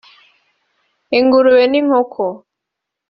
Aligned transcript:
ingurube 1.17 1.63
n’ 1.71 1.75
inkoko 1.79 2.25